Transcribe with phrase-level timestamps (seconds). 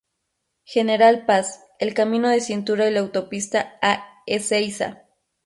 [0.65, 5.03] General Paz, el Camino de Cintura y la Autopista a Ezeiza.